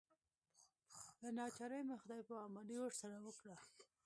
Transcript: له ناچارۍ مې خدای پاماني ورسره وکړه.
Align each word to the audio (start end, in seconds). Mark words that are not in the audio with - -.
له 1.21 1.29
ناچارۍ 1.37 1.81
مې 1.87 1.95
خدای 2.01 2.21
پاماني 2.29 2.77
ورسره 2.81 3.17
وکړه. 3.25 3.57